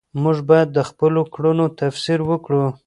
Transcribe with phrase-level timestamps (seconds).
[0.23, 2.63] موږ باید د خپلو کړنو تفسیر وکړو.